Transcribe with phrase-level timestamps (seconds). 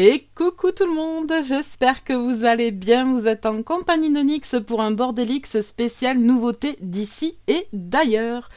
[0.00, 3.04] Et coucou tout le monde, j'espère que vous allez bien.
[3.04, 8.48] Vous êtes en compagnie de pour un Bordelix spécial nouveauté d'ici et d'ailleurs.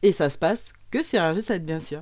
[0.00, 2.00] Et ça se passe que sur un 7 bien sûr.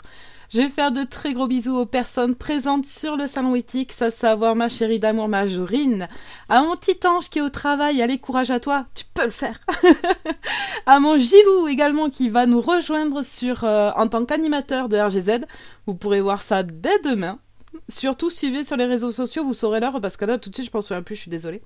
[0.49, 4.13] Je vais faire de très gros bisous aux personnes présentes sur le salon Ethics, à
[4.13, 6.07] savoir ma chérie d'amour Majorine,
[6.49, 9.33] à mon petit ange qui est au travail, allez courage à toi, tu peux le
[9.33, 9.59] faire.
[10.87, 15.47] à mon Gilou également qui va nous rejoindre euh, en tant qu'animateur de RGZ.
[15.89, 17.41] Vous pourrez voir ça dès demain.
[17.89, 20.67] Surtout suivez sur les réseaux sociaux, vous saurez l'heure parce que là tout de suite
[20.67, 21.63] je pense un plus, je suis désolée.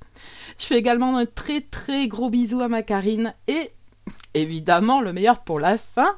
[0.58, 3.72] Je fais également un très très gros bisou à ma Karine et
[4.34, 6.16] évidemment le meilleur pour la fin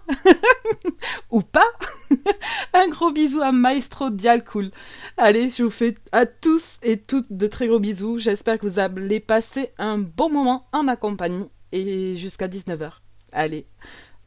[1.30, 1.66] ou pas.
[2.74, 4.70] un gros bisou à Maestro Dialcool.
[5.16, 8.18] Allez, je vous fais à tous et toutes de très gros bisous.
[8.18, 12.92] J'espère que vous allez passer un bon moment en ma compagnie et jusqu'à 19h.
[13.32, 13.66] Allez,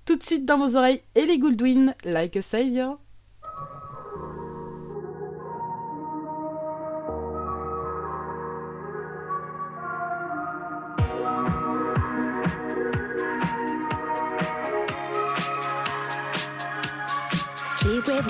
[0.06, 3.00] tout de suite dans vos oreilles, Ellie Gouldwin, Like a Savior.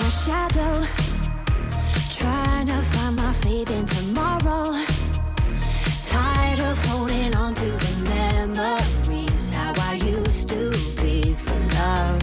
[0.04, 0.74] My shadow.
[2.10, 4.78] Trying to find my faith in tomorrow.
[6.04, 9.48] Tired of holding on to the memories.
[9.48, 10.70] How I used to
[11.00, 12.20] be for love.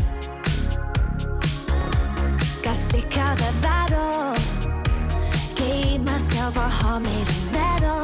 [2.62, 4.36] Got sick of the battle.
[5.56, 8.04] Gave myself a heart made of metal.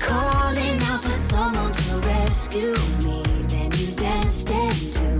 [0.00, 2.74] Calling out for someone to rescue
[3.04, 3.22] me.
[3.52, 5.19] Then you danced into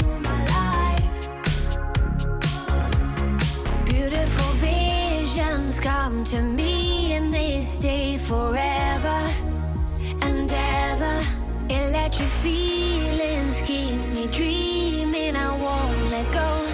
[5.80, 9.20] come to me and they stay forever
[10.20, 11.20] and ever.
[11.70, 15.36] Electric feelings keep me dreaming.
[15.36, 16.69] I won't let go.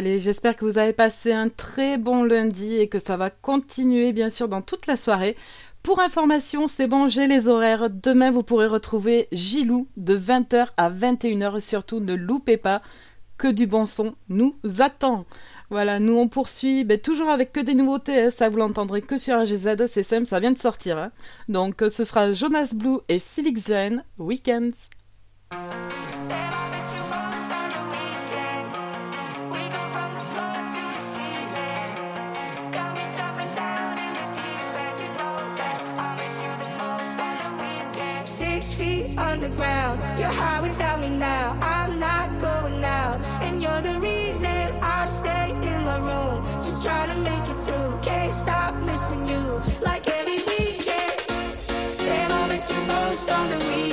[0.00, 4.14] Allez, j'espère que vous avez passé un très bon lundi et que ça va continuer
[4.14, 5.36] bien sûr dans toute la soirée.
[5.82, 7.90] Pour information, c'est bon, j'ai les horaires.
[7.90, 11.60] Demain, vous pourrez retrouver Gilou de 20h à 21h.
[11.60, 12.80] Surtout, ne loupez pas
[13.36, 15.26] que du bon son nous attend.
[15.68, 18.22] Voilà, nous on poursuit ben, toujours avec que des nouveautés.
[18.22, 18.30] hein.
[18.30, 19.84] Ça, vous l'entendrez que sur AGZ.
[19.86, 20.96] C'est simple, ça vient de sortir.
[20.96, 21.12] hein.
[21.50, 24.70] Donc, euh, ce sera Jonas Blue et Felix Jean, Weekends.
[39.42, 41.58] Underground, you're high without me now.
[41.62, 46.44] I'm not going out, and you're the reason I stay in my room.
[46.62, 47.98] Just trying to make it through.
[48.02, 51.24] Can't stop missing you, like every weekend.
[51.98, 53.89] Damn, I miss you most on the weekend.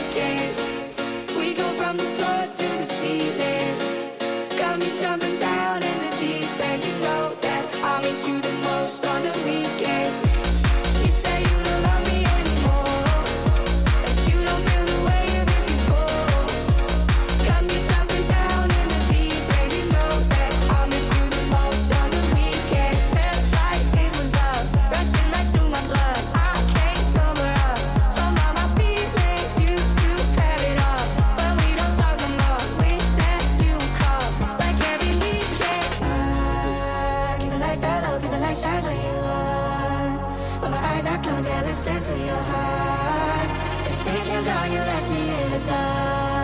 [41.87, 43.85] Closed, yeah, to your heart.
[43.85, 46.36] It seems you gone, you left me in the dark.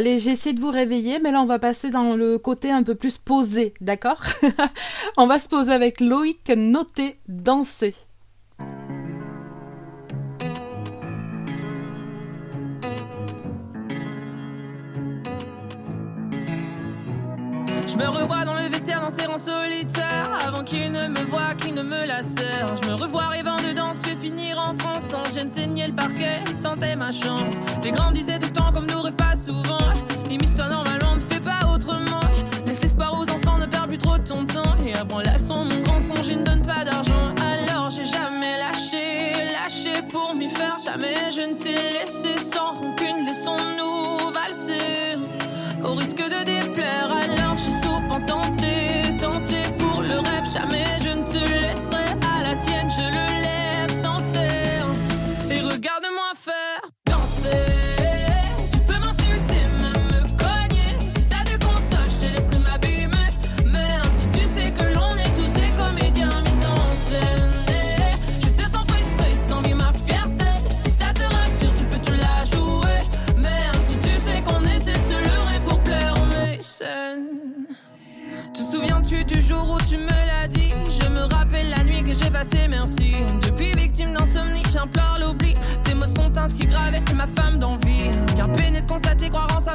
[0.00, 2.82] Allez, j'ai essayé de vous réveiller, mais là on va passer dans le côté un
[2.82, 4.22] peu plus posé, d'accord
[5.18, 7.94] On va se poser avec Loïc Noté Danser.
[17.86, 18.59] Je me revois dans le
[19.18, 23.56] en solitaire Avant qu'il ne me voie, qu'il ne me lacère Je me revois rêvant
[23.56, 27.54] de danse, fait finir en transe Sans gêne, saigner le parquet, tenter ma chance.
[27.82, 29.78] Les grands disaient tout le temps comme nous rêvent pas souvent.
[30.30, 32.20] Immisce-toi normalement, ne fais pas autrement.
[32.66, 34.76] Laisse l'espoir aux enfants, ne perds plus trop ton temps.
[34.84, 37.34] Et apprends la son, mon grand son, je ne donne pas d'argent.
[37.40, 40.76] Alors j'ai jamais lâché, lâché pour m'y faire.
[40.84, 45.18] Jamais je ne t'ai laissé sans rancune, laissons-nous valser
[45.84, 47.56] au risque de déplaire, alors
[49.46, 49.79] built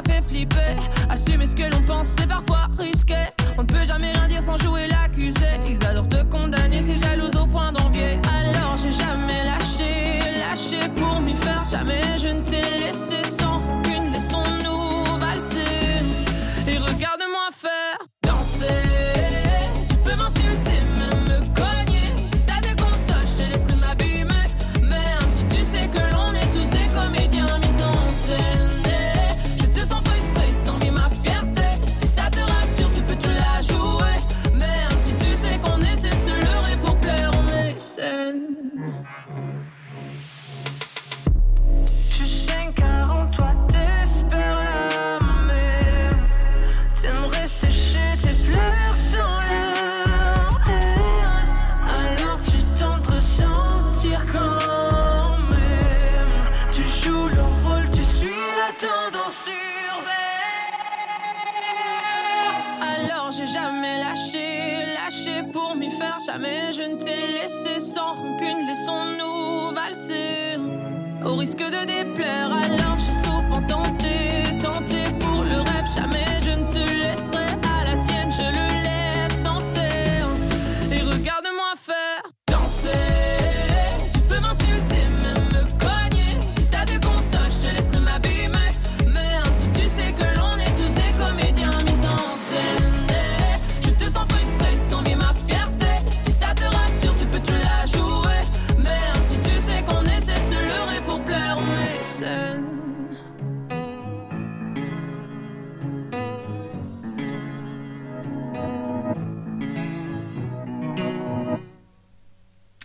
[0.06, 0.76] fait flipper.
[1.10, 3.35] Assumer ce que l'on pense, c'est parfois risqué.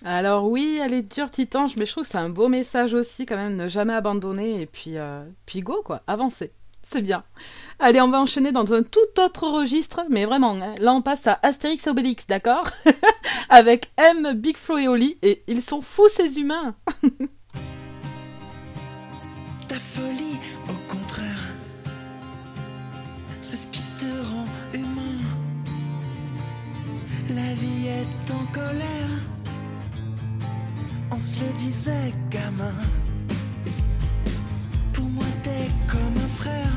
[0.04, 3.28] Alors oui, elle est dure, Titange, mais je trouve que c'est un beau message aussi
[3.28, 6.54] quand même, ne jamais abandonner et puis, euh, puis go quoi, avancer.
[6.84, 7.24] C'est bien.
[7.80, 11.28] Allez, on va enchaîner dans un tout autre registre, mais vraiment, hein, là on passe
[11.28, 12.68] à Astérix et Obélix, d'accord?
[13.50, 16.76] Avec M, Big Flo et Oli, et ils sont fous ces humains
[19.68, 21.48] Ta folie, au contraire,
[23.40, 25.20] c'est ce qui te rend humain.
[27.30, 29.10] La vie est en colère,
[31.12, 32.74] on se le disait, gamin.
[34.94, 36.72] Pour moi, t'es comme un frère.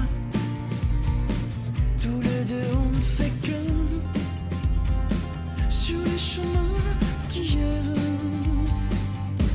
[2.00, 3.60] Tous les deux, on ne fait que
[5.68, 6.82] sur les chemins
[7.28, 7.82] d'hier.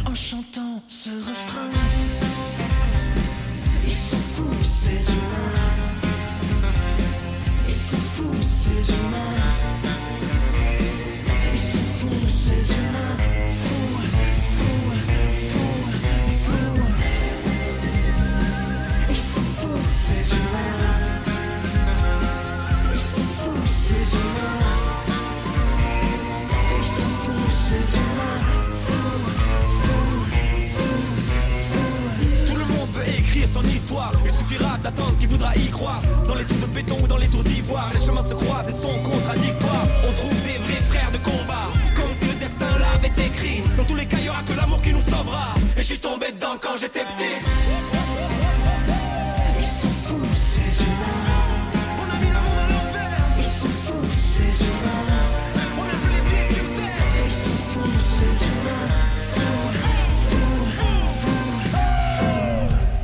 [0.06, 1.70] En chantant ce refrain.
[3.86, 5.60] Ils sont fous ces humains.
[7.68, 9.40] Ils sont fous ces humains.
[11.54, 13.69] Ils sont fous ces humains.
[20.10, 20.76] Ces humains.
[22.94, 24.80] Ils sont fous ces humains.
[26.78, 28.40] Ils sont fous ces humains.
[28.86, 29.26] Fous,
[29.84, 30.22] fous,
[30.76, 31.04] fous,
[31.70, 32.48] fous.
[32.48, 34.14] Tout le monde veut écrire son histoire.
[34.26, 36.02] Il suffira d'attendre qui voudra y croire.
[36.28, 38.78] Dans les tours de béton ou dans les tours d'ivoire, les chemins se croisent et
[38.86, 39.88] sont contradictoires.
[40.08, 43.62] On trouve des vrais frères de combat, comme si le destin l'avait écrit.
[43.78, 45.50] Dans tous les cas, y aura que l'amour qui nous sauvera.
[45.78, 47.36] Et je suis tombé dedans quand j'étais petit.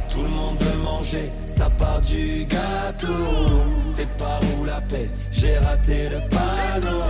[0.09, 3.07] Tout le monde veut manger sa part du gâteau.
[3.85, 7.01] C'est par où la paix, j'ai raté le panneau.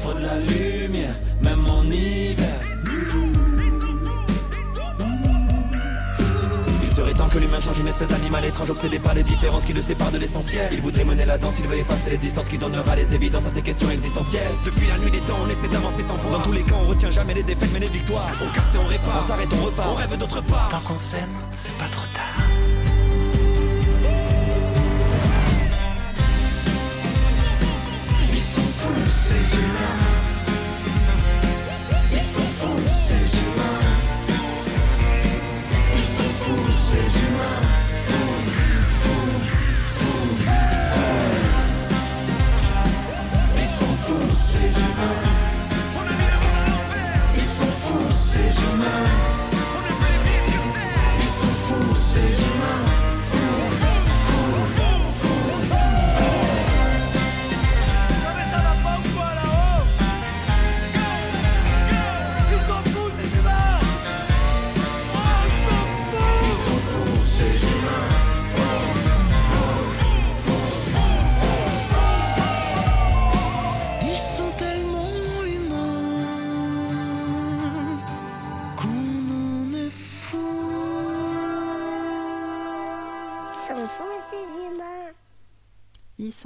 [0.00, 2.69] Faut de la lumière, même en hiver.
[7.30, 10.18] Que l'humain change une espèce d'animal étrange obsédé par les différences qui le séparent de
[10.18, 10.68] l'essentiel.
[10.72, 13.50] Il voudrait mener la danse, il veut effacer les distances qui donnera les évidences à
[13.50, 14.50] ces questions existentielles.
[14.64, 16.38] Depuis la nuit des temps, on essaie d'avancer sans voir.
[16.38, 18.30] Dans tous les cas, on retient jamais les défaites mais les victoires.
[18.42, 20.68] On casse et on répare, on s'arrête, on repart, on rêve d'autre part.
[20.68, 22.44] Tant qu'on s'aime, c'est pas trop tard.
[28.32, 30.00] Ils sont fous ces humains.
[32.10, 33.89] Ils sont fous ces humains.
[36.90, 37.62] Ces humains.
[38.04, 38.42] Fous,
[39.00, 39.38] fous,
[39.96, 40.32] fous,
[40.92, 41.20] fous.
[43.56, 45.22] Ils sont fous ces humains.
[47.36, 49.19] Ils sont fous ces humains.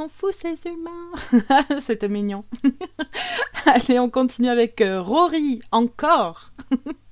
[0.04, 2.44] Sont fous ces humains C'était mignon.
[3.66, 6.50] Allez, on continue avec euh, Rory, encore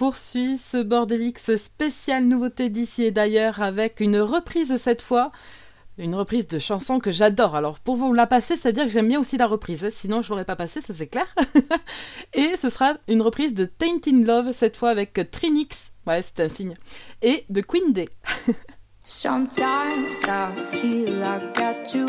[0.00, 5.30] poursuit ce Bordelix spécial nouveauté d'ici et d'ailleurs avec une reprise cette fois.
[5.98, 7.54] Une reprise de chanson que j'adore.
[7.54, 9.90] Alors pour vous la passer, ça veut dire que j'aime bien aussi la reprise.
[9.90, 11.26] Sinon je l'aurais pas passée, ça c'est clair.
[12.32, 15.92] et ce sera une reprise de Tainted Love cette fois avec Trinix.
[16.06, 16.76] Ouais, c'est un signe.
[17.20, 18.08] Et de Queen Day.
[19.02, 22.06] Sometimes I feel I got to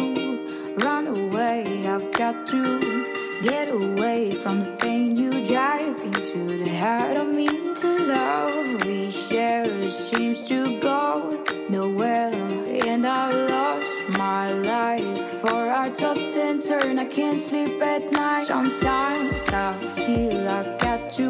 [0.78, 1.66] run away.
[1.86, 7.48] I've got to get away from the pain you drive into the heart of me.
[7.48, 15.26] The love we share seems to go nowhere, and I've lost my life.
[15.42, 18.46] For I tossed and turn, I can't sleep at night.
[18.46, 21.28] Sometimes I feel I got to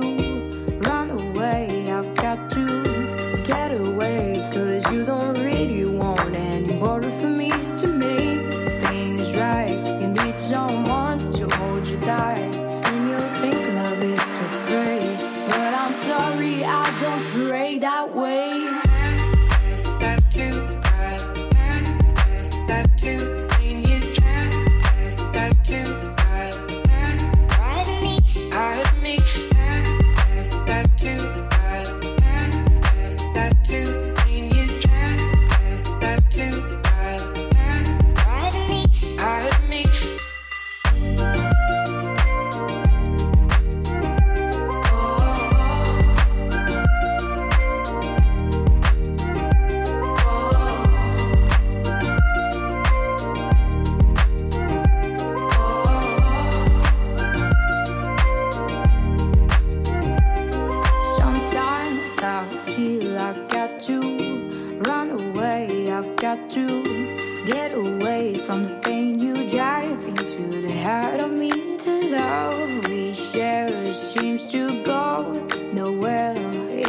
[0.87, 1.91] run away.
[1.91, 7.87] I've got to get away Cause you don't really want any more for me to
[7.87, 11.10] make things right You need someone
[12.11, 12.55] tight
[12.91, 15.03] And you think love is to pray
[15.47, 18.70] But I'm sorry I don't pray that way
[62.99, 63.99] feel I got to
[64.87, 65.91] run away.
[65.91, 66.65] I've got to
[67.45, 71.51] get away from the pain you drive into the heart of me.
[71.77, 75.07] The love we share seems to go
[75.73, 76.37] nowhere,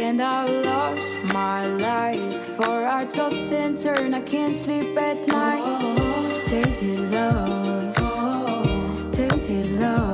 [0.07, 2.41] and I've lost my life.
[2.57, 5.63] For I tossed and turn, I can't sleep at night.
[6.47, 7.95] Tainted love,
[9.11, 10.12] tainted love,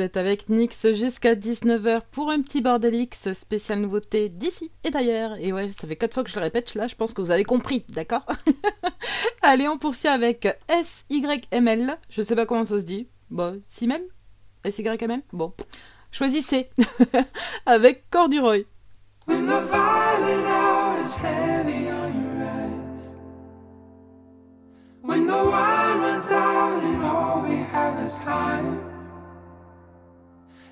[0.00, 5.36] êtes avec Nix jusqu'à 19h pour un petit bordelix spécial nouveauté d'ici et d'ailleurs.
[5.38, 7.30] Et ouais, ça fait 4 fois que je le répète, là je pense que vous
[7.30, 8.26] avez compris, d'accord
[9.42, 13.08] Allez, on poursuit avec SYML, je sais pas comment ça se dit.
[13.30, 14.02] Bon, Simel
[14.68, 15.52] SYML Bon,
[16.10, 16.68] choisissez
[17.66, 18.66] avec Corduroy.
[19.26, 19.60] When the
[21.04, 21.90] is heavy.
[25.02, 25.32] When the
[27.02, 28.89] all we have is time.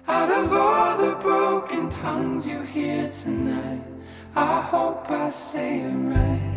[0.06, 3.84] Out of all the broken tongues you hear tonight,
[4.34, 6.47] I hope I say it right.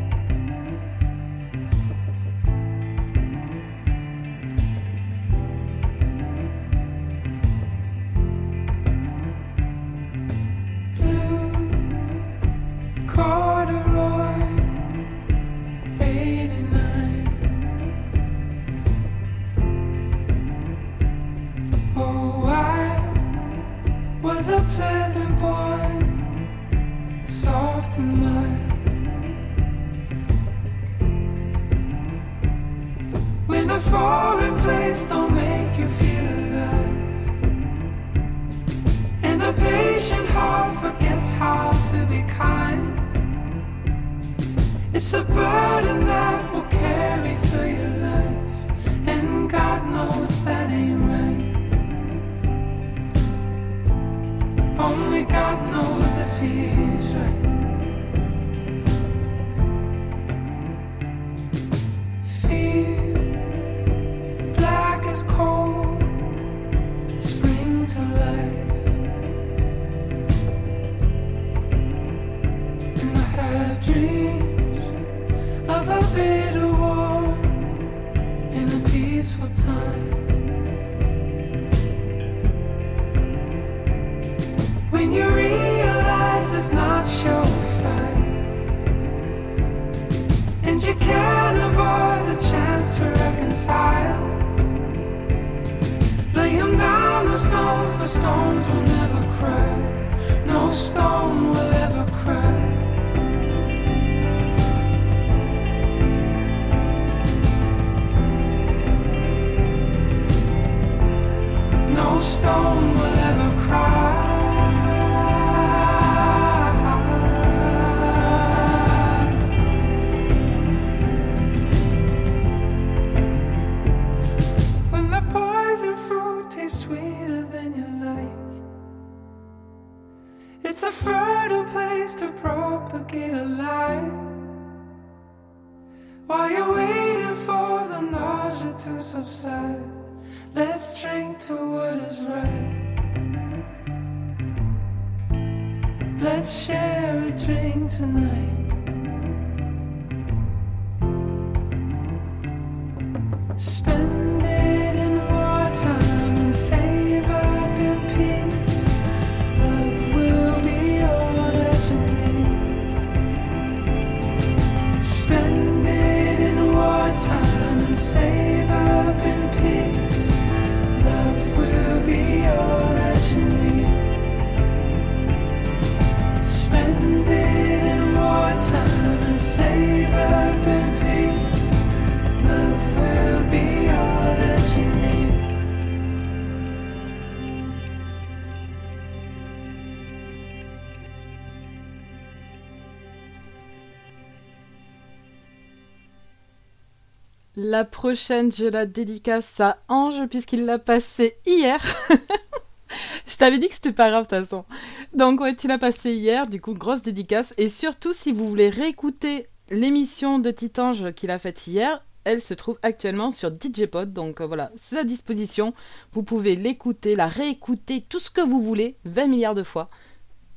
[197.71, 201.81] La prochaine, je la dédicace à Ange puisqu'il l'a passée hier.
[203.25, 204.65] je t'avais dit que c'était pas grave de toute façon.
[205.13, 207.53] Donc ouais, tu l'as passé hier, du coup grosse dédicace.
[207.57, 212.53] Et surtout, si vous voulez réécouter l'émission de Titange qu'il a faite hier, elle se
[212.53, 214.11] trouve actuellement sur DJpod.
[214.11, 215.73] Donc euh, voilà, c'est à disposition.
[216.11, 219.89] Vous pouvez l'écouter, la réécouter, tout ce que vous voulez, 20 milliards de fois.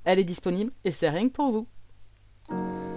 [0.02, 2.93] Elle est disponible et c'est rien que pour vous.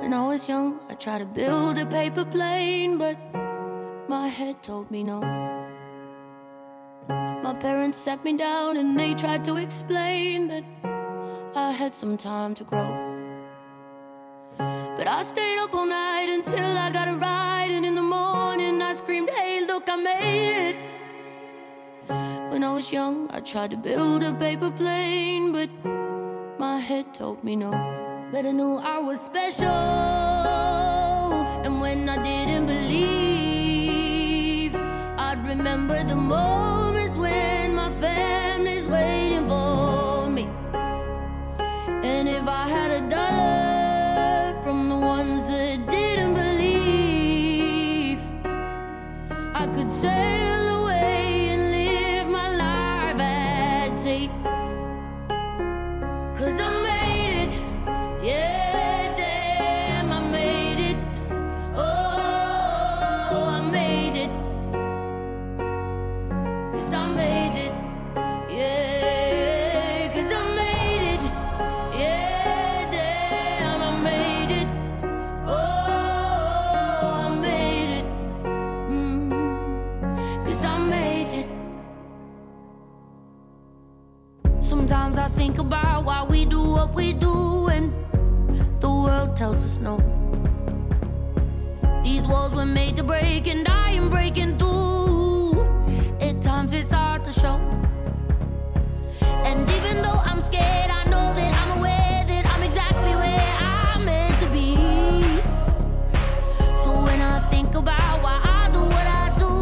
[0.00, 3.18] When I was young, I tried to build a paper plane, but
[4.08, 5.20] My head told me no.
[7.44, 10.64] My parents sat me down and they tried to explain that
[11.54, 12.90] I had some time to grow.
[14.56, 18.80] But I stayed up all night until I got it right, and in the morning
[18.80, 20.76] I screamed, Hey, look, I made it.
[22.50, 25.70] When I was young, I tried to build a paper plane, but
[26.58, 27.99] my head told me no.
[28.32, 29.66] But I knew I was special,
[31.66, 33.92] and when I didn't believe,
[34.76, 40.48] I'd remember the moments when my family's waiting for me.
[42.04, 48.20] And if I had a dollar from the ones that didn't believe,
[49.56, 50.29] I could sail
[92.60, 95.62] were made to break, and I am breaking through.
[96.20, 97.58] At times it's hard to show.
[99.48, 104.04] And even though I'm scared, I know that I'm aware that I'm exactly where I'm
[104.04, 104.74] meant to be.
[106.76, 109.54] So when I think about why I do what I do,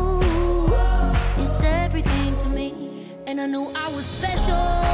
[1.45, 2.67] it's everything to me.
[3.29, 4.88] And I knew I was special.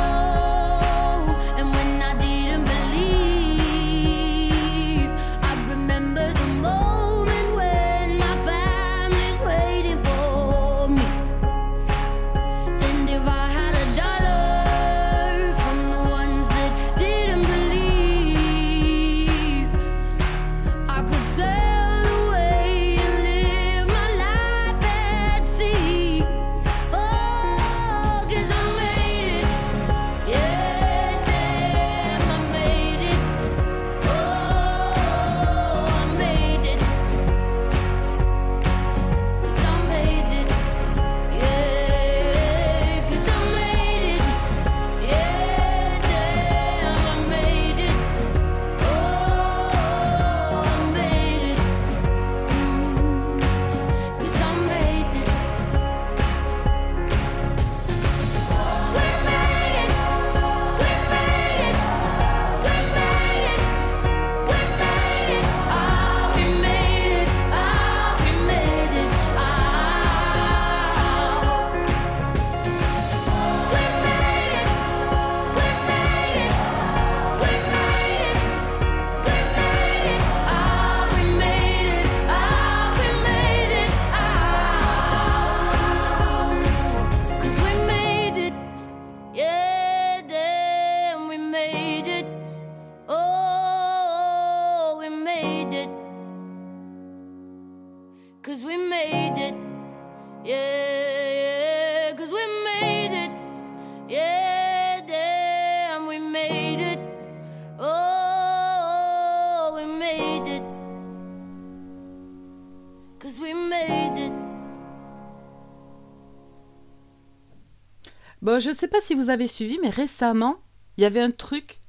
[118.55, 120.59] Bon, je sais pas si vous avez suivi, mais récemment,
[120.97, 121.81] il y avait un truc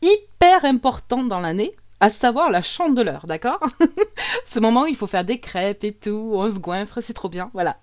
[0.00, 3.60] hyper important dans l'année, à savoir la chandeleur, d'accord
[4.46, 7.28] Ce moment où il faut faire des crêpes et tout, on se goinfre, c'est trop
[7.28, 7.76] bien, voilà.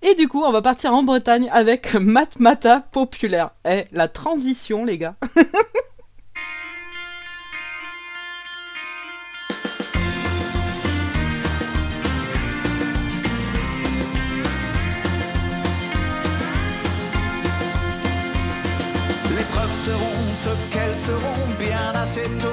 [0.00, 3.50] Et du coup, on va partir en Bretagne avec Matmata populaire.
[3.68, 5.16] Eh, la transition, les gars.
[20.94, 22.51] ce qu'elles seront bien assez tôt.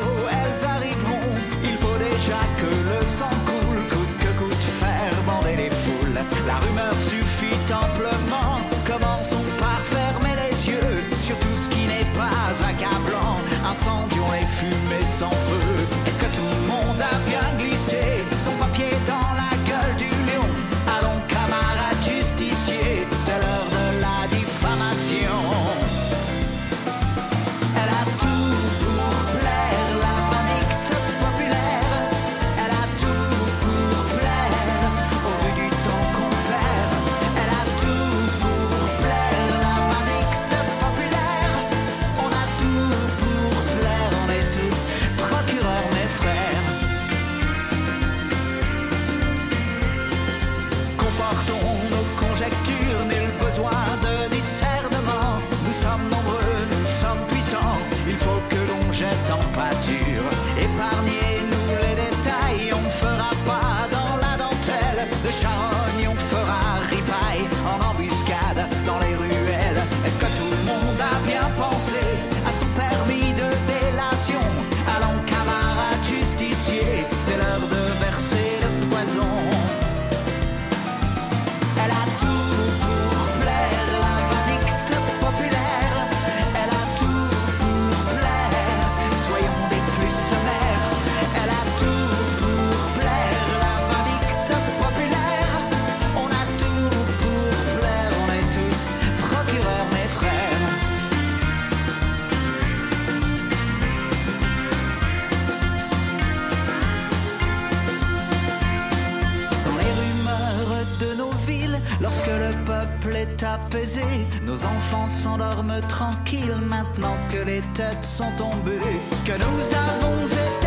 [114.46, 118.80] Nos enfants s'endorment tranquilles maintenant que les têtes sont tombées.
[119.26, 120.59] Que nous avons été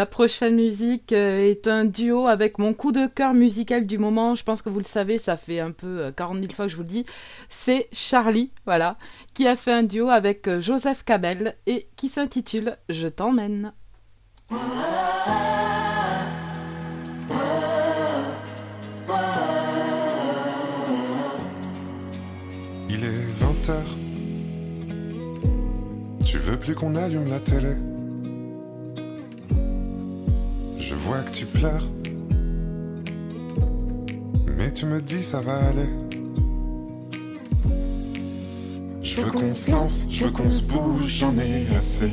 [0.00, 4.34] La prochaine musique euh, est un duo avec mon coup de cœur musical du moment.
[4.34, 6.70] Je pense que vous le savez, ça fait un peu euh, 40 000 fois que
[6.70, 7.04] je vous le dis.
[7.50, 8.96] C'est Charlie, voilà,
[9.34, 13.74] qui a fait un duo avec euh, Joseph Cabel et qui s'intitule Je t'emmène.
[22.88, 23.74] Il est 20h.
[26.24, 27.76] Tu veux plus qu'on allume la télé?
[31.10, 31.88] Vois que tu pleures.
[34.56, 35.90] Mais tu me dis ça va aller.
[39.02, 42.12] Je veux qu'on se lance, je veux qu'on se bouge, j'en ai assez.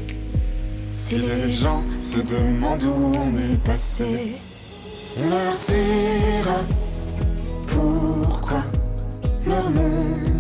[0.89, 4.31] Si les gens se demandent où on est passé,
[5.29, 6.59] leur dira
[7.67, 8.63] pourquoi
[9.45, 10.36] leur monde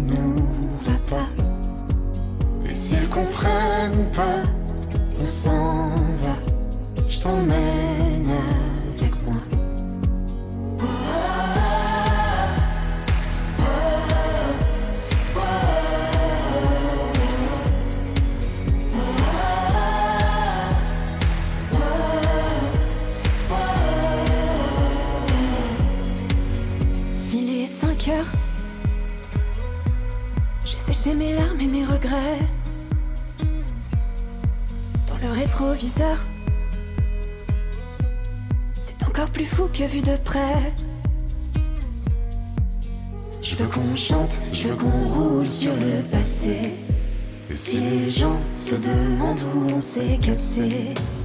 [49.97, 51.16] see, can see.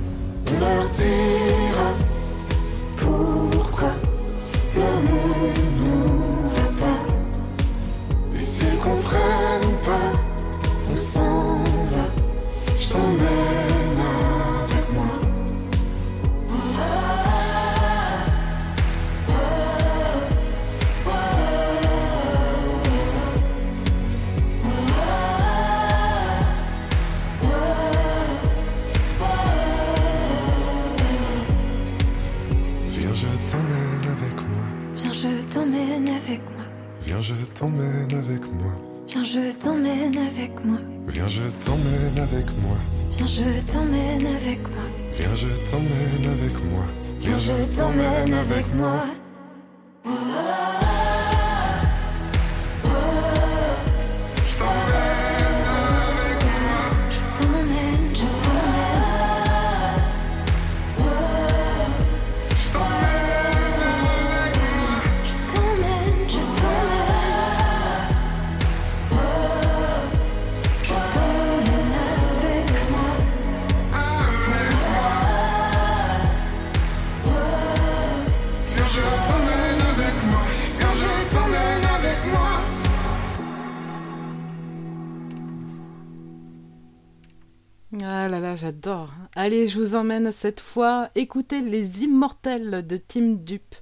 [88.33, 89.13] Là là, j'adore.
[89.37, 93.75] Allez, je vous emmène cette fois écouter Les Immortels de Tim Dupe.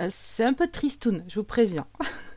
[0.00, 1.86] Euh, C'est un peu tristoun, je vous préviens.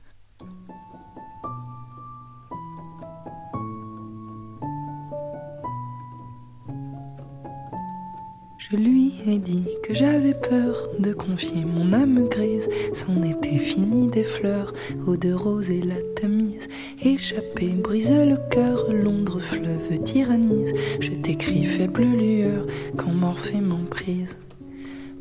[8.72, 12.70] Je lui ai dit que j'avais peur de confier mon âme grise.
[12.94, 14.72] C'en était fini des fleurs,
[15.06, 16.70] eau de rose et la tamise.
[17.04, 20.74] Échappé, brise le cœur, Londres fleuve tyrannise.
[21.02, 22.66] Je t'écris faible lueur
[22.96, 24.38] quand Morphée m'emprise.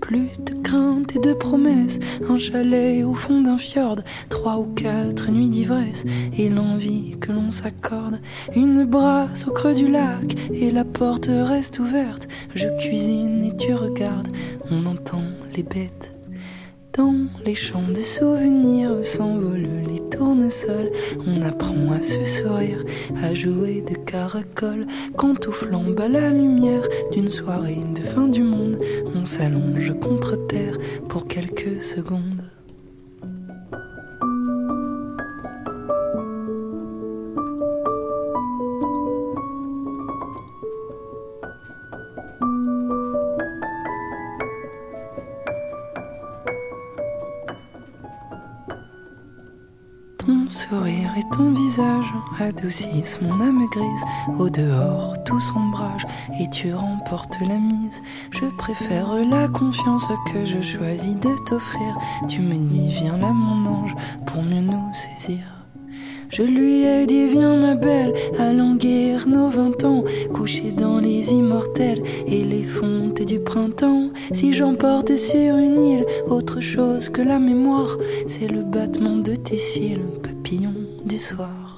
[0.01, 5.31] Plus de crainte et de promesses, un chalet au fond d'un fjord, trois ou quatre
[5.31, 6.05] nuits d'ivresse
[6.37, 8.21] et l'envie que l'on s'accorde.
[8.57, 12.29] Une brasse au creux du lac et la porte reste ouverte.
[12.55, 14.29] Je cuisine et tu regardes,
[14.71, 15.23] on entend
[15.55, 16.20] les bêtes.
[16.97, 17.15] Dans
[17.45, 20.91] les champs de souvenirs s'envolent les tournesols.
[21.25, 22.85] On apprend à se sourire,
[23.23, 24.87] à jouer de caracol.
[25.17, 26.83] Quand tout flambe à la lumière
[27.13, 28.81] d'une soirée de fin du monde,
[29.15, 30.79] on s'allonge contre terre
[31.09, 32.43] pour quelques secondes.
[50.71, 52.07] Sourire et ton visage
[52.39, 54.05] adoucissent mon âme grise.
[54.39, 56.07] Au dehors, tout sombrage
[56.41, 58.01] et tu remportes la mise.
[58.31, 61.97] Je préfère la confiance que je choisis de t'offrir.
[62.29, 63.95] Tu me dis, viens là, mon ange,
[64.27, 65.60] pour mieux nous saisir.
[66.31, 71.33] Je lui ai dit viens ma belle, allons guérir nos vingt ans, couchés dans les
[71.33, 74.11] immortels et les fontes du printemps.
[74.33, 77.97] Si j'emporte sur une île autre chose que la mémoire,
[78.29, 80.75] c'est le battement de tes cils, papillon
[81.05, 81.70] du soir.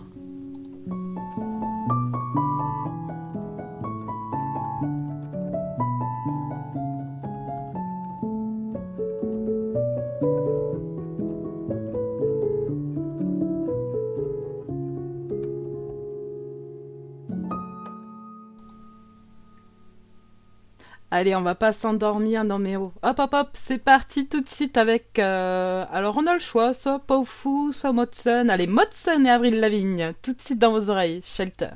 [21.22, 22.92] Allez, on va pas s'endormir, non mais oh.
[23.04, 25.20] Hop, hop, hop, c'est parti tout de suite avec...
[25.20, 28.48] euh, Alors, on a le choix, soit Powfu, soit Motsun.
[28.48, 31.68] Allez, Motsun et Avril Lavigne, tout de suite dans vos oreilles, Shelter.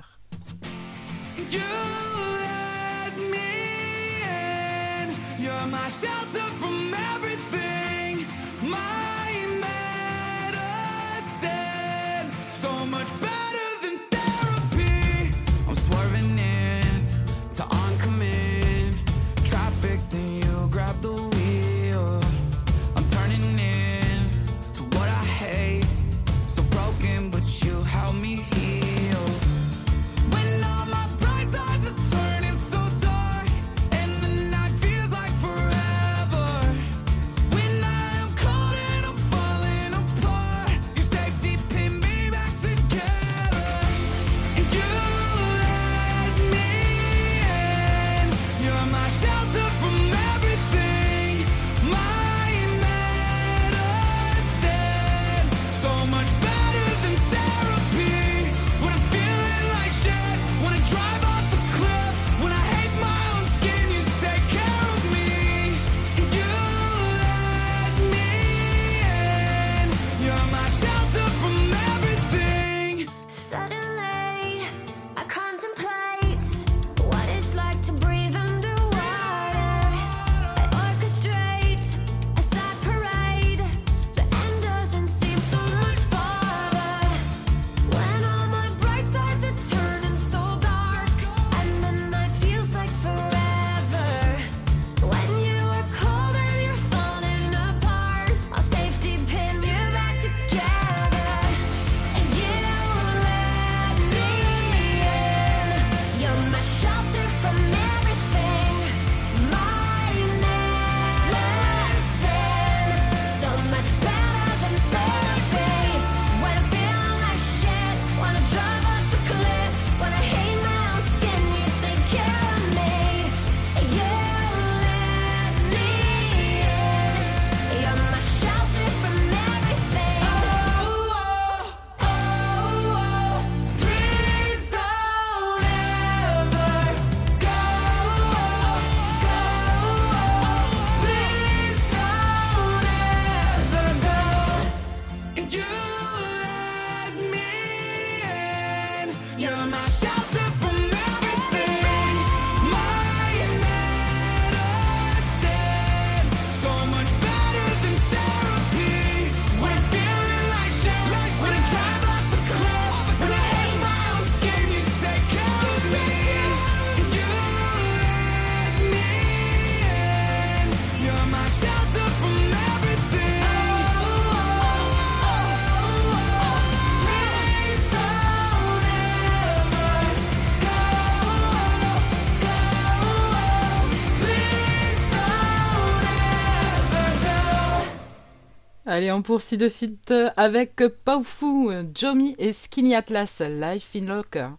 [188.97, 194.53] Allez, on poursuit de suite avec Powfu, Jomi et Skinny Atlas, Life in Locker.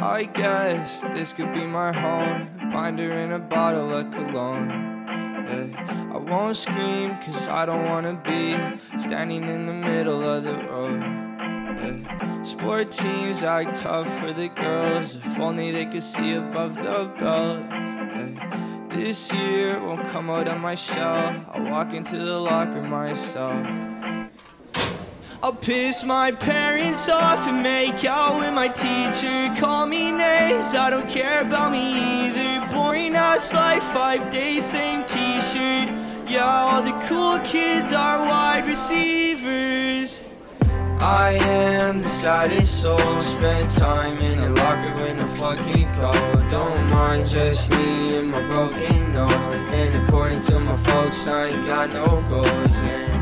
[0.00, 2.48] I guess this could be my home.
[2.72, 5.01] Binder in a bottle of cologne.
[5.48, 8.56] I won't scream cause I don't wanna be
[8.98, 11.02] standing in the middle of the road.
[12.44, 15.14] Sport teams act tough for the girls.
[15.14, 17.62] If only they could see above the belt.
[18.90, 21.44] This year won't come out of my shell.
[21.52, 23.66] I'll walk into the locker myself.
[25.42, 29.52] I'll piss my parents off and make out with my teacher.
[29.58, 32.68] Call me names, I don't care about me either.
[32.72, 35.21] Boring ass life, five days, same t
[35.52, 35.88] shirt.
[36.28, 40.20] Yeah, all the cool kids are wide receivers.
[40.98, 43.22] I am the saddest soul.
[43.22, 46.50] Spend time in a locker when the fucking cold.
[46.50, 49.32] Don't mind just me and my broken nose.
[49.32, 52.76] And according to my folks, I ain't got no goals.
[52.92, 53.12] And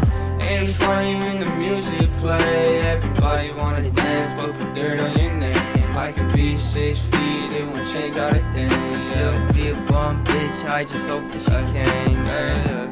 [0.43, 2.81] Ain't funny when the music play.
[2.81, 5.59] Everybody wanna dance, but put dirt on your name.
[6.01, 8.72] I could be six feet, it won't change all the things.
[9.11, 12.11] She'll be a bum bitch, I just hope that she can.
[12.24, 12.86] Yeah.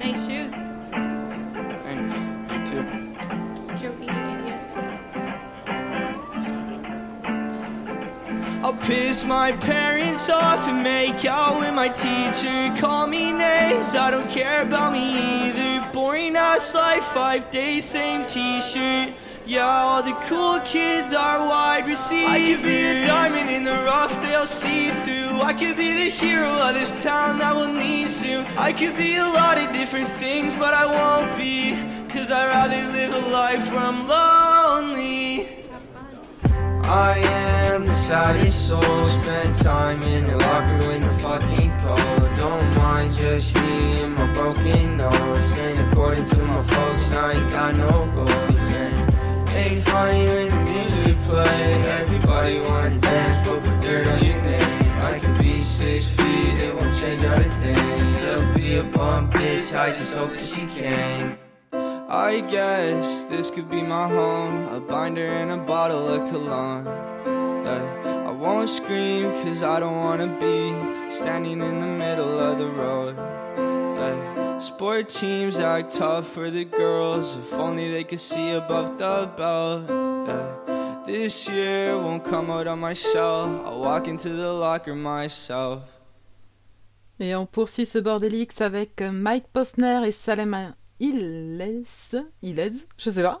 [0.00, 0.54] Nice shoes.
[1.84, 2.16] Thanks,
[2.48, 2.82] you too.
[3.76, 4.60] Stroking you idiot.
[8.64, 12.74] I'll piss my parents off and make out with my teacher.
[12.80, 15.92] Call me names, I don't care about me either.
[15.92, 19.12] Boring ass life, five days, same t shirt.
[19.44, 22.30] Yeah, all the cool kids are wide receivers.
[22.30, 25.42] I could be a diamond in the rough, they'll see through.
[25.42, 28.46] I could be the hero of this town that will need soon.
[28.56, 31.74] I could be a lot of different things, but I won't be.
[32.08, 35.48] Cause I'd rather live a life where I'm lonely.
[36.84, 39.06] I am the saddest soul.
[39.22, 42.36] Spend time in the locker when the fucking cold.
[42.36, 45.58] Don't mind just me and my broken nose.
[45.58, 48.61] And according to my folks, I ain't got no goals.
[49.62, 51.84] Funny when the music play.
[52.00, 54.92] Everybody wanna dance, but put dirt on your name.
[55.00, 58.20] I could be six feet, it won't change other things.
[58.20, 61.38] She'll be a bum bitch, I just hope that she came.
[61.72, 64.66] I guess this could be my home.
[64.68, 66.84] A binder and a bottle of cologne.
[67.64, 68.26] Yeah.
[68.26, 70.74] I won't scream cause I don't wanna be
[71.08, 73.16] standing in the middle of the road.
[74.62, 77.36] Sport teams act tough for the girls.
[77.36, 79.88] If only they could see above the belt.
[79.88, 81.02] Yeah.
[81.04, 83.60] This year won't come out on my shell.
[83.66, 85.82] I'll walk into the locker myself.
[87.18, 93.40] Et on poursuit ce bordelix avec Mike Posner et Salem Iles, Iles, je sais pas.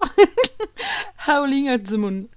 [1.28, 2.28] Howling at the Moon.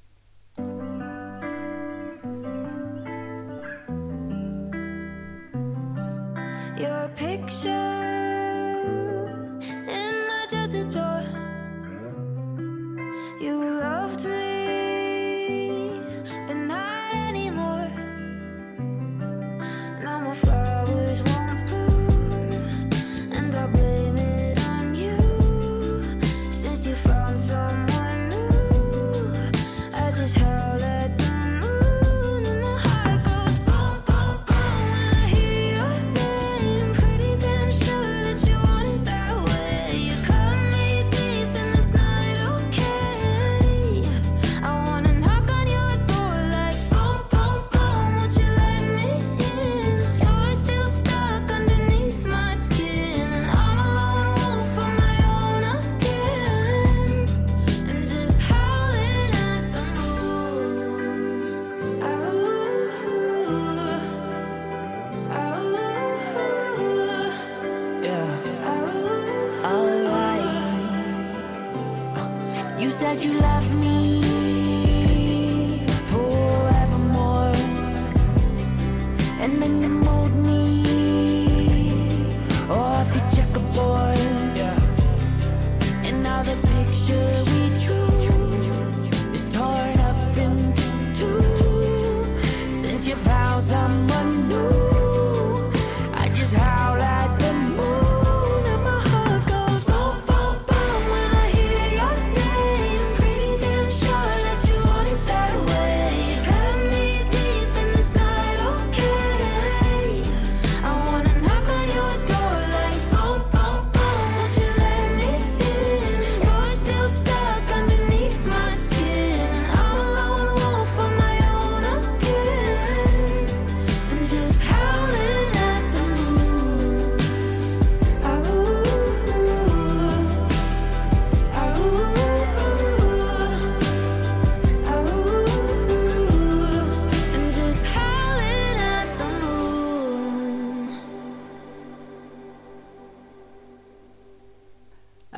[6.77, 8.14] Your picture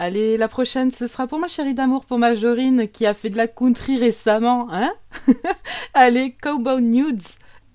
[0.08, 3.30] Allez, la prochaine, ce sera pour ma chérie d'amour, pour ma Jorine, qui a fait
[3.30, 4.94] de la country récemment, hein?
[5.94, 7.22] Allez, Cowboy Nudes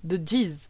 [0.03, 0.67] de Jeez.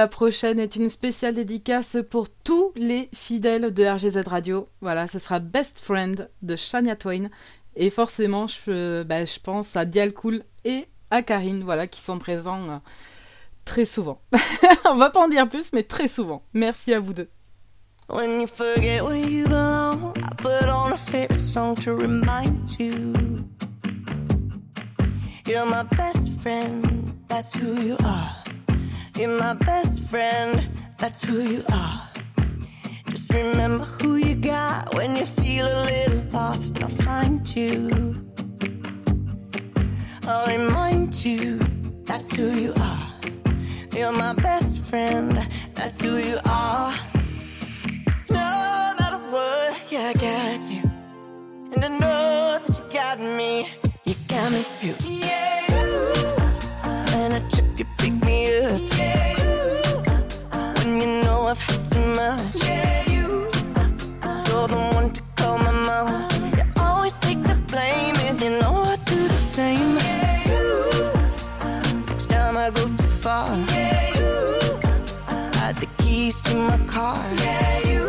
[0.00, 4.66] La prochaine est une spéciale dédicace pour tous les fidèles de RGZ Radio.
[4.80, 7.28] Voilà, ce sera Best Friend de Shania Twain.
[7.76, 12.62] Et forcément, je, bah, pense à Dial Cool et à Karine, voilà, qui sont présents
[12.70, 12.78] euh,
[13.66, 14.22] très souvent.
[14.90, 16.44] On va pas en dire plus, mais très souvent.
[16.54, 17.28] Merci à vous deux.
[18.08, 23.12] When you forget where you belong, I put on a favorite song to remind you.
[25.46, 28.49] You're my best friend, that's who you are.
[29.20, 30.66] You're my best friend,
[30.96, 32.08] that's who you are.
[33.10, 36.82] Just remember who you got when you feel a little lost.
[36.82, 38.14] I'll find you.
[40.26, 41.58] I'll remind you,
[42.04, 43.06] that's who you are.
[43.94, 46.94] You're my best friend, that's who you are.
[48.30, 50.90] No matter what, yeah, I got you.
[51.74, 53.68] And I know that you got me.
[54.06, 54.94] You got me too.
[55.04, 55.49] Yeah.
[62.20, 62.64] Much.
[62.66, 63.10] Yeah.
[63.14, 63.26] You.
[64.48, 66.28] You're the one to call my mama.
[66.56, 69.90] You always take the blame, and you know I do the same.
[69.96, 70.50] Yeah.
[70.50, 70.64] You.
[72.08, 73.46] Next time I go too far.
[73.56, 74.18] Yeah.
[74.18, 74.34] You.
[75.58, 77.18] Hide the keys to my car.
[77.44, 77.90] Yeah.
[77.90, 78.04] You.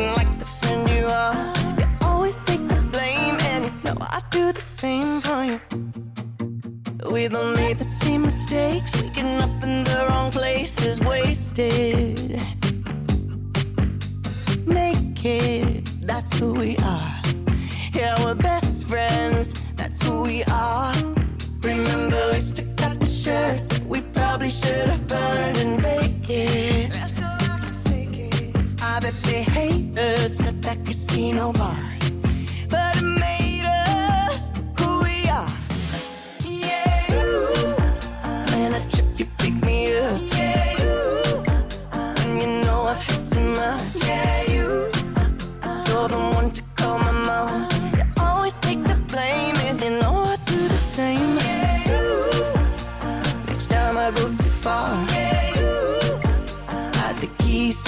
[0.00, 1.36] And like the friend you are,
[1.80, 5.58] you always take the blame, and you know I do the same for you.
[7.14, 12.57] We don't made the same mistakes, waking up in the wrong places, wasted.
[15.22, 17.20] Naked, that's who we are.
[17.92, 20.94] Yeah, we're best friends, that's who we are.
[21.60, 26.94] Remember, we stuck out the shirts that we probably should have burned and vacant.
[28.80, 31.87] I bet they hate us at that casino bar.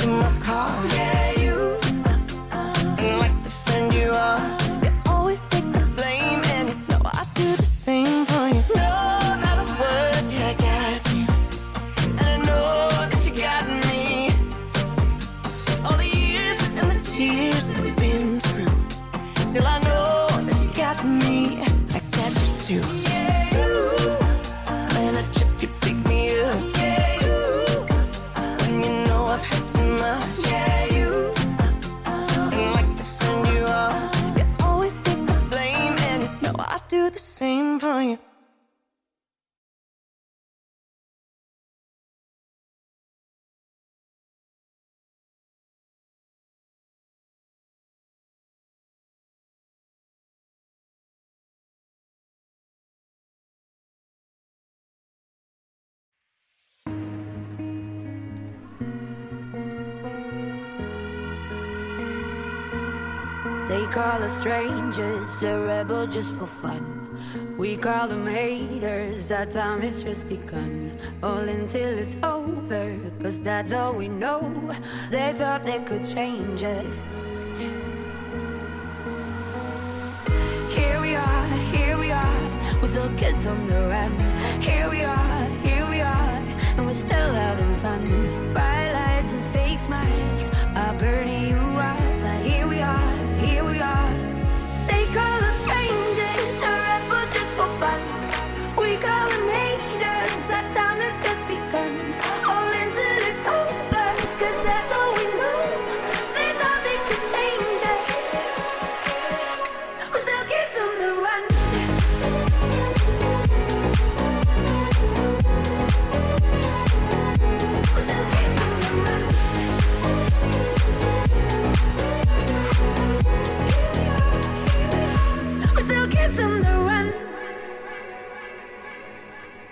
[0.01, 0.86] Keys to my car.
[0.88, 1.78] Yeah, you.
[2.53, 7.26] And like the friend you are, you always take the blame, and you know I
[7.34, 8.62] do the same for you.
[8.74, 11.26] No matter what, yeah, I got you.
[12.18, 14.30] And I know that you got me.
[15.84, 18.74] All the years and the tears that we've been through.
[19.48, 21.61] Still, I know that you got me.
[21.94, 22.32] I got
[22.68, 23.09] you too.
[37.81, 38.18] For you.
[63.68, 66.99] They call us strangers, a rebel just for fun.
[67.59, 70.99] We call them haters, our time has just begun.
[71.23, 74.41] All until it's over, cause that's all we know.
[75.11, 77.03] They thought they could change us.
[80.77, 81.47] Here we are,
[81.77, 84.12] here we are, we're still kids on the run.
[84.61, 86.37] Here we are, here we are,
[86.77, 88.53] and we're still having fun.
[88.53, 91.30] Bright lights and fake smiles are burning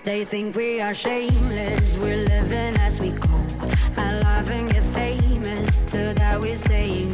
[0.09, 3.29] They think we are shameless, we're living as we go.
[3.99, 7.08] I love and get famous, to that we say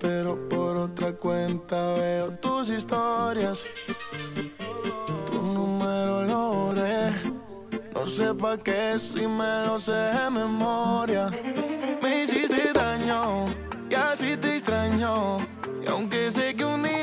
[0.00, 3.66] pero por otra cuenta veo tus historias.
[5.26, 6.50] Tu número lo.
[8.00, 11.28] No sé pa' qué si me lo sé de memoria.
[12.00, 13.48] Me hiciste daño
[13.90, 15.46] y así te extraño.
[15.82, 16.99] Y aunque sé que un día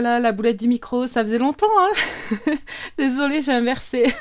[0.00, 2.52] la boulette du micro, ça faisait longtemps, hein
[2.98, 4.12] Désolée, j'ai inversé.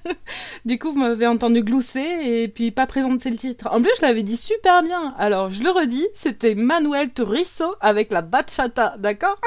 [0.64, 3.68] du coup, vous m'avez entendu glousser et puis pas présenter le titre.
[3.70, 5.14] En plus, je l'avais dit super bien.
[5.18, 9.40] Alors, je le redis, c'était Manuel Turizo avec la bachata, d'accord?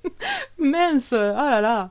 [0.58, 1.90] Mince, oh là là.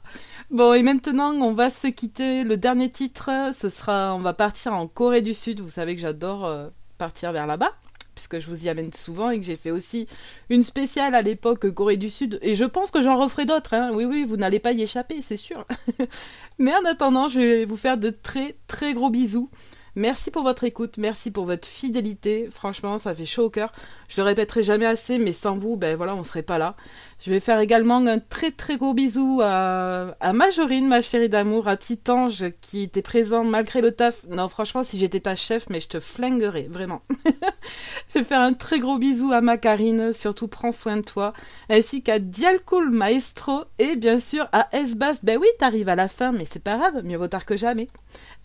[0.49, 2.43] Bon, et maintenant, on va se quitter.
[2.43, 5.61] Le dernier titre, ce sera, on va partir en Corée du Sud.
[5.61, 6.67] Vous savez que j'adore euh,
[6.97, 7.71] partir vers là-bas
[8.15, 10.07] puisque je vous y amène souvent et que j'ai fait aussi
[10.49, 12.39] une spéciale à l'époque Corée du Sud.
[12.41, 13.73] Et je pense que j'en referai d'autres.
[13.73, 13.91] hein.
[13.93, 15.65] Oui, oui, vous n'allez pas y échapper, c'est sûr.
[16.59, 19.49] Mais en attendant, je vais vous faire de très, très gros bisous.
[19.95, 22.47] Merci pour votre écoute, merci pour votre fidélité.
[22.49, 23.73] Franchement, ça fait chaud au cœur.
[24.07, 26.77] Je le répéterai jamais assez, mais sans vous, ben voilà, on serait pas là.
[27.19, 31.67] Je vais faire également un très très gros bisou à, à Majorine, ma chérie d'amour,
[31.67, 34.25] à Titange qui était présent malgré le taf.
[34.29, 37.01] Non, franchement, si j'étais ta chef, mais je te flinguerais, vraiment.
[38.13, 41.33] je vais faire un très gros bisou à Macarine, surtout prends soin de toi,
[41.69, 45.19] ainsi qu'à Dialcool Maestro et bien sûr à S-Bass.
[45.23, 47.87] Ben oui, t'arrives à la fin, mais c'est pas grave, mieux vaut tard que jamais.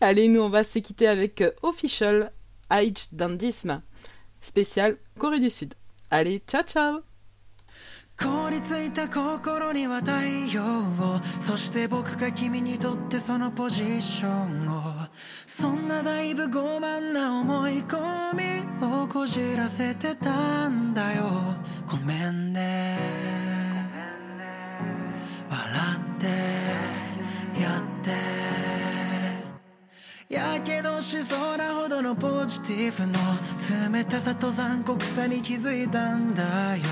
[0.01, 2.33] Allez, nous on va se quitter avec Official
[2.69, 3.83] Age Dandisme,
[4.41, 5.75] spécial Corée du Sud.
[6.11, 7.03] Allez, ciao ciao
[8.19, 10.13] 凍りついた心には太
[10.51, 15.07] 陽をそして僕が君にとってそのポジションを
[15.45, 17.99] そんなだいぶ傲慢な思い込
[18.33, 21.25] みをこじらせてたんだよ
[21.87, 22.97] ごめんね
[25.51, 25.71] 笑
[26.17, 26.27] って
[27.61, 29.06] やって
[30.29, 33.13] やけどしそうなほどのポジティブの
[33.93, 36.83] 冷たさと残酷さに気づいたんだよ。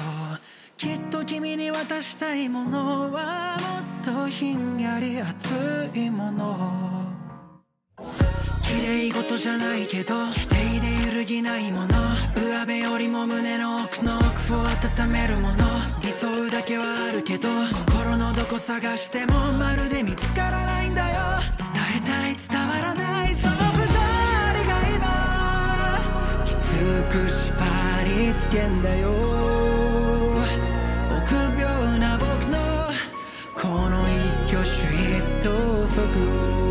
[0.77, 3.57] きっと君に渡したいものは
[4.05, 7.11] もっとひんやり熱いもの。
[8.63, 11.89] 綺麗事じゃないけど否定で揺るぎないもの。
[12.37, 15.65] 上辺よりも胸の奥の奥を温めるもの。
[16.03, 17.49] 理想だけはあるけど
[17.87, 21.41] 心のどこ探してもまるで見つからないんだよ。
[21.59, 23.24] 伝えたい伝わらない。
[27.15, 27.55] く縛
[28.03, 29.13] りつけんだよ。
[31.23, 32.59] 臆病な僕の
[33.55, 34.05] この
[34.49, 34.83] 一挙手
[35.19, 36.01] 一投足
[36.61, 36.64] を。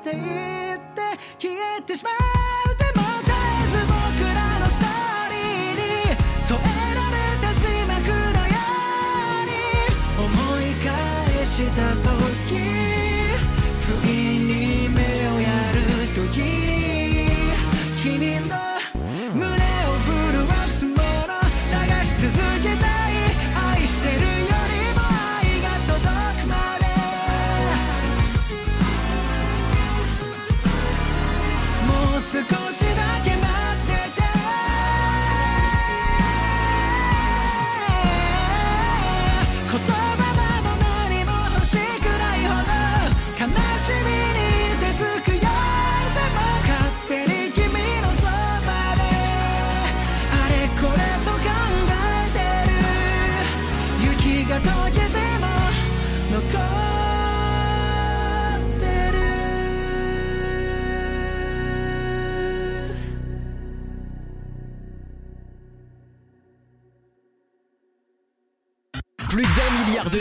[0.00, 0.57] ていい